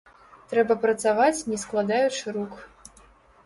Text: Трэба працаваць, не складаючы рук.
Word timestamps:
Трэба 0.53 0.77
працаваць, 0.85 1.45
не 1.51 1.61
складаючы 1.67 2.37
рук. 2.41 2.53